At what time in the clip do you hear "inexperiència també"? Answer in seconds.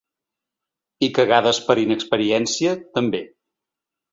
1.83-3.25